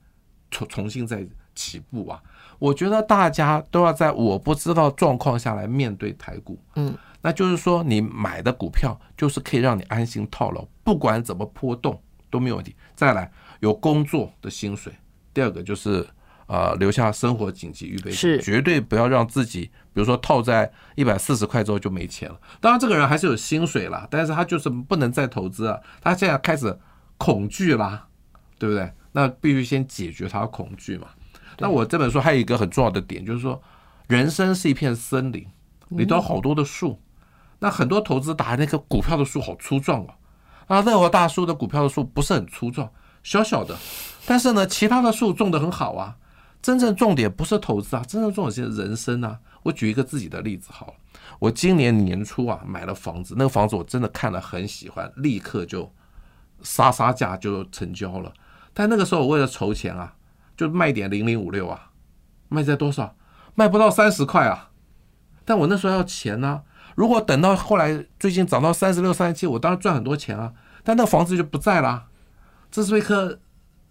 [0.49, 2.21] 重重新再起步啊。
[2.57, 12.73] 我觉得大家都要在我不知道状况下来面对台股，嗯，那就是说你买的股票就是可以让你安心套牢，不管怎么波动都没有问题。
[12.95, 14.93] 再来有工作的薪水，
[15.33, 16.07] 第二个就是
[16.47, 22.39] 呃留下生活紧急预备是金，绝对不要让自己比如说套在一百四十块之后就没钱了。
[22.59, 26.77] 当然这个人还是有薪水啦，但是他就是不能再投资啊，他现在开始
[27.17, 28.07] 恐惧啦，
[28.59, 28.91] 对不对？
[29.13, 31.07] 那必须先解决他的恐惧嘛。
[31.57, 33.61] 那我这本书还有一个很重要的点，就是说，
[34.07, 35.47] 人生是一片森林，
[35.89, 36.99] 里头好多的树。
[37.59, 40.09] 那很多投资打那个股票的树好粗壮哦，
[40.67, 42.91] 啊，乐活大叔的股票的树不是很粗壮，
[43.23, 43.73] 小小的，
[44.25, 46.17] 但是呢，其他的树种的很好啊。
[46.65, 49.39] 真正重点不是投资啊，真正重点是人生啊。
[49.61, 50.93] 我举一个自己的例子好了，
[51.37, 55.93] 我今年年初啊买了房子，那个房子我真的看了很喜欢，立刻就
[56.63, 58.33] 杀杀价就成交了。
[58.73, 60.15] 但那个时候我为了筹钱啊，
[60.57, 61.91] 就卖点零零五六啊，
[62.49, 63.15] 卖在多少？
[63.53, 64.71] 卖不到三十块啊。
[65.45, 66.63] 但我那时候要钱呢、
[66.95, 70.51] 如果等到后来最近涨到三十六、三十七，我当然赚很多钱啊。
[70.83, 72.07] 但那个房子就不在啦。
[72.71, 73.37] 这是一棵，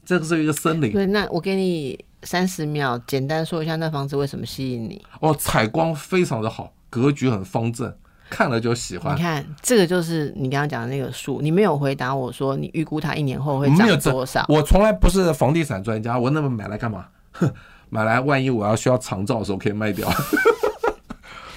[0.04, 5.00] 这个是一个森林对，那我给你三十秒，简单说一下那房子为什么吸引你。
[5.20, 7.94] 哦，采光非常的好，格局很方正，
[8.30, 9.20] 看了就喜欢你。
[9.20, 14.44] 看，这个就是你刚刚讲的那个数，你没有回答我说你预估它一年后会涨多少。
[14.48, 17.06] 我从来不是房地产专家，我那么买来干嘛？
[17.32, 17.52] 哼，
[17.90, 20.08] 买来万一我要需要长照的时候可以卖掉。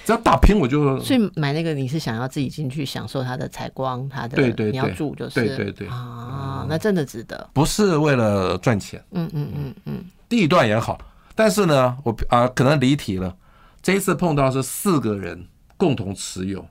[0.06, 7.50] 只要打平我就 所以买那个你是想要自己进去享受它的采光，它的对对你要住就是对对对啊，那真的值得。
[7.52, 11.00] 不是为了赚钱，嗯嗯嗯嗯，地段也好，
[11.36, 13.38] 但是呢，我啊、可能离题了。
[13.82, 15.48] 这一次碰到是四个人
[15.78, 16.68] 共同持有，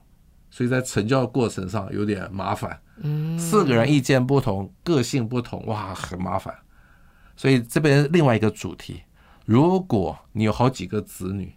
[0.51, 2.79] 所以在成交的过程上有点麻烦。
[2.97, 6.53] 嗯，四个人意见不同，个性不同，哇，很麻烦。
[7.35, 9.03] 所以这边另外一个主题，
[9.45, 11.55] 如果你有好几个子女，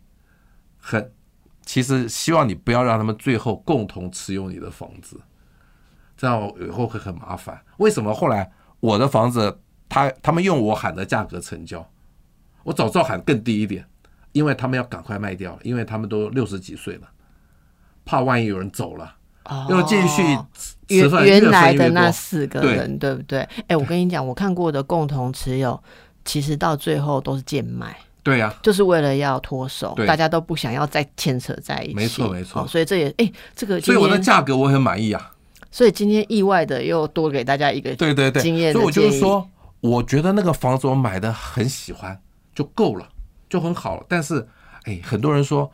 [0.78, 1.12] 很
[1.64, 5.20] 其实希望你不要让他们最后共同持有你的房子，
[6.16, 7.62] 这样以后会很麻烦。
[7.78, 11.86] 为什么后来我的房子，他他们用我喊的价格成交，
[12.62, 13.84] 我早知道喊更低一点，
[14.32, 17.02] 因为他们要赶快卖掉，因为他们都六十几岁了，
[18.06, 20.22] 怕万一有人走了，哦要继续
[20.56, 21.90] 持原原来的。
[21.90, 23.40] 那四个人，对不对？
[23.66, 25.82] 哎，我跟你讲，我看过的共同持有，
[26.24, 27.94] 其实到最后都是贱卖。
[28.22, 31.94] 对呀、就是为了要脱手，大家都不想要再牵扯在一起。
[31.94, 35.32] 没错没错哦所以这也哎、这个所以我的，价格我很满意啊。
[35.70, 39.48] 所以今天意外的又多给大家一个对对对，经验的所以我就是说，
[39.80, 42.20] 我觉得那个房子我买的很喜欢，
[42.54, 43.08] 就够了，
[43.48, 44.04] 就很好。
[44.08, 44.46] 但是，
[44.84, 45.72] 哎，很多人说，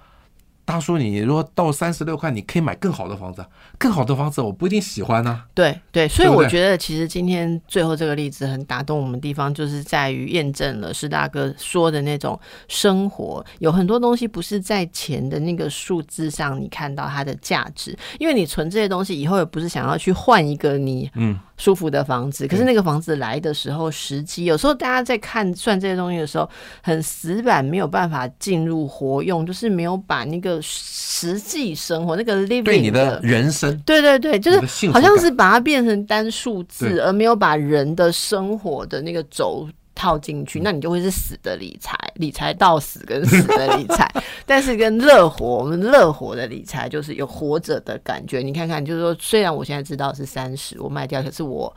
[0.67, 3.49] 大叔，你如果到三十六块，你可以买更好的房子啊，
[3.79, 21.39] 更好的房子我不一定喜欢呢、对对，所以我觉得其实今天最后这个例子很打动我们地方，就是在于验证了施大哥说的那种生活，有很多东西不是在钱的那个数字上你看到它的价值，因为你存这些东西以后也不是想要去换一个你嗯。
[21.57, 26.47] 舒服的房子，可是那个房子来的时候时机，有时候大家在看算这些东西的时候，
[26.83, 44.11] 很死板，没有办法进入活用，就是没有把那个实际生活那个 living 对你的人生，对对对，就是好像是把它变成单数字，而没有把人的生活的那个轴套进嗯去，那你就会是死的理财，理财到死跟死的理财。
[44.45, 48.41] 但是跟乐活，我们乐活的理财就是有活着的感觉。
[48.41, 51.75] 你看看，就是说，虽然我现在知道是三十，我卖掉，可是我。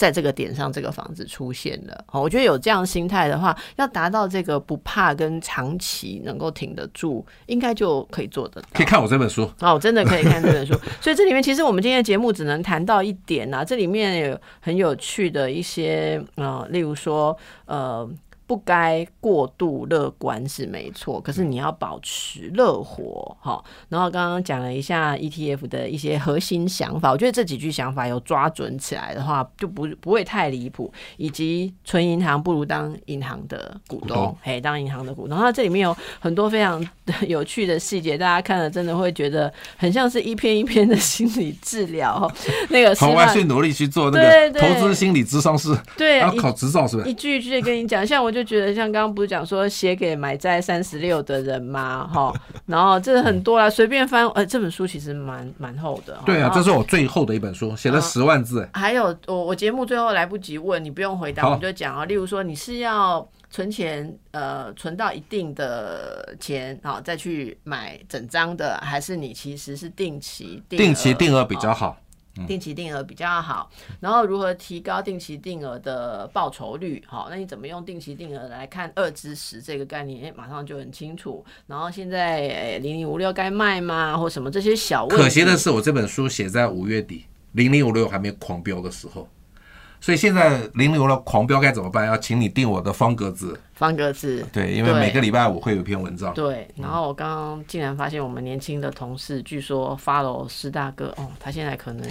[0.00, 2.04] 在这个点上，这个房子出现了。
[2.10, 8.68] 哦，我觉得有这样心态的话，要达到这个不怕跟长期能够挺得住，应该就可以做得到。
[8.72, 9.50] 可以看我这本书。
[9.60, 10.72] 哦，真的可以看这本书。
[11.02, 17.36] 所以这里面其实我们今天的节目只能谈到一点啊，这里面有很有趣的一些呃，例如说
[17.66, 18.08] 呃。
[18.50, 23.62] 不该过度乐观是没错，可是你要保持乐活哈。
[23.88, 30.92] 然后刚刚讲了一下 ETF 的一些核心想法，我觉得这几句想法有抓准起来的话，就不不会太离谱。
[31.16, 35.38] 以及存银行不如当银行的股东嘿，当银行的股东。
[35.38, 36.84] 那这里面有很多非常
[37.28, 42.32] 有趣的细节，大家看了真的会觉得很像是一篇一篇的 心理治疗哦。
[42.70, 44.20] 那个 从外去努力去做那
[44.50, 47.08] 个投资心理咨商是，对要考执照是不是？
[47.08, 52.08] 一句一句的跟你讲，像我就觉得，像刚刚不是讲说写给买在三十六的人吗？
[52.12, 52.32] 哈，
[52.66, 56.18] 然后这很多啦，随便翻，呃，这本书其实蛮蛮厚的。
[56.26, 58.68] 对啊，这是我最厚的一本书，写了十万字。
[58.72, 62.04] 哎还有我我节目最后来不及问你，不用回答，我们就讲啊。
[62.04, 71.99] 例如说你是要存钱，呃，存到一定的钱，好再去买整张的，还是你其实是定期定期额定额比较哦好。
[72.46, 77.02] 定期定额比较好，然后如何提高定期定额的报酬率？
[77.06, 80.24] 好，那你怎么用定期定额来看二之十这个概念？
[80.24, 81.44] 哎，马上就很清楚。
[81.66, 84.16] 然后现在零零五六该卖吗？
[84.16, 85.22] 或什么这些小问题？
[85.22, 89.28] 可惜的是，我这本书写在五月底，零零五六还没狂飙的时候，
[90.00, 92.06] 所以现在零流了狂飙该怎么办？
[92.06, 93.58] 要请你定我的方格子。
[93.74, 96.34] 方格子，对，因为每个礼拜五会有一篇文章。
[96.34, 102.06] 对，然后我刚刚竟然发现我们年轻的同事，据说 follow 师大哥，哦，他现在可能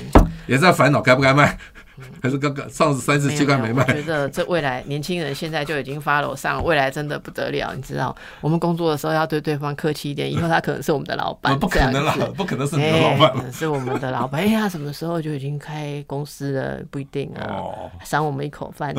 [0.47, 1.57] 也在烦恼该不该卖，
[2.23, 3.85] 还是刚刚上次三十七块没卖。
[3.87, 7.73] 我觉得这未来年轻人现在就已经 follow 上，未来真的不得了。
[7.75, 11.59] 你知道，我们工作的时候要对对方客气一点，以后他可能是我们的老板。
[11.59, 14.41] 不可能了，不可能是你的老板，是我们的老板。
[14.41, 16.79] 哎呀，什么时候就已经开公司了？
[16.89, 17.59] 不一定啊，
[18.03, 18.95] 赏我们一口饭。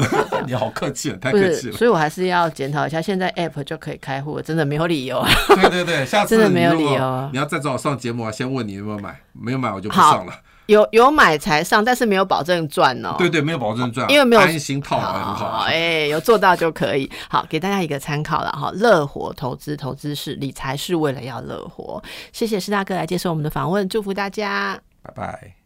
[0.46, 1.76] 你好客气，太客气了。
[1.76, 3.28] 所以我还是要检讨一下，现在。
[3.40, 5.24] app 就可以开户，真的没有理由。
[5.48, 7.30] 对对对，下次真的没有理由。
[7.32, 10.32] 你要再找我上节目啊，先问你有没有买，没有买我就不上了。
[10.70, 13.16] 有有买才上，但是没有保证赚哦。
[13.18, 15.64] 对对，没有保证赚，因为没有安心套很好。
[15.66, 17.10] 哎，有做到就可以。
[17.28, 18.70] 好，给大家一个参考了哈。
[18.76, 22.00] 乐活投资，投资是理财，是为了要乐活。
[22.32, 25.59] 谢谢施大哥来接受我们的访问，祝福大家，拜拜。